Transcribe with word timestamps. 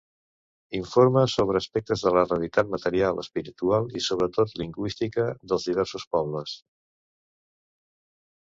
Informe 0.77 1.21
sobre 1.33 1.59
aspectes 1.63 2.03
de 2.07 2.13
la 2.15 2.23
realitat 2.29 2.71
material, 2.75 3.21
espiritual 3.25 3.87
i, 3.99 4.03
sobretot, 4.07 4.57
lingüística 4.63 5.27
dels 5.53 5.69
diversos 5.73 6.07
pobles. 6.17 6.57